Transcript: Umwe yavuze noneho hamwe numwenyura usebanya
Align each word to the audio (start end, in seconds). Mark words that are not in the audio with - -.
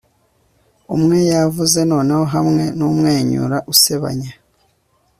Umwe 0.95 1.17
yavuze 1.33 1.79
noneho 1.91 2.23
hamwe 2.33 2.63
numwenyura 2.77 3.57
usebanya 3.73 4.31